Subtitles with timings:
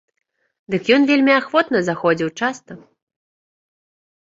[0.75, 2.71] Дык ён вельмі ахвотна заходзіў часта.